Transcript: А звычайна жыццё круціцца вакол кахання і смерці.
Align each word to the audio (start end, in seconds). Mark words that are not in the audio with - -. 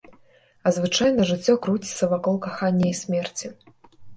А 0.69 0.71
звычайна 0.77 1.27
жыццё 1.31 1.55
круціцца 1.65 2.11
вакол 2.15 2.41
кахання 2.47 2.87
і 2.93 2.99
смерці. 3.05 3.47